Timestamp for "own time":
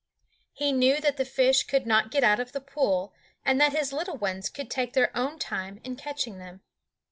5.15-5.79